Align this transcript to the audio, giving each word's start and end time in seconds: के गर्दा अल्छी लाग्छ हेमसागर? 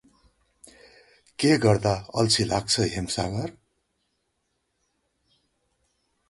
के 1.39 1.57
गर्दा 1.57 1.93
अल्छी 2.15 2.43
लाग्छ 2.43 2.79
हेमसागर? 2.79 3.53